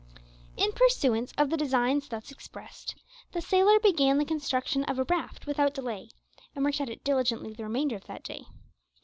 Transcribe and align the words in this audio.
In 0.57 0.71
pursuance 0.71 1.31
of 1.37 1.51
the 1.51 1.57
designs 1.57 2.07
thus 2.09 2.31
expressed, 2.31 2.95
the 3.33 3.39
sailor 3.39 3.79
began 3.79 4.17
the 4.17 4.25
construction 4.25 4.83
of 4.85 4.97
a 4.97 5.03
raft 5.03 5.45
without 5.45 5.75
delay, 5.75 6.09
and 6.55 6.65
worked 6.65 6.81
at 6.81 6.89
it 6.89 7.03
diligently 7.03 7.53
the 7.53 7.61
remainder 7.65 7.97
of 7.97 8.05
that 8.07 8.23
day. 8.23 8.45